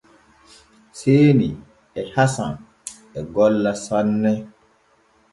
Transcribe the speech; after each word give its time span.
Seeni 0.99 1.49
e 1.99 2.01
Hasan 2.13 2.53
e 3.17 3.19
golla 3.35 3.73
sanne. 3.85 4.33